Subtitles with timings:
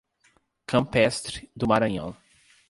[0.65, 2.17] Campestre do Maranhão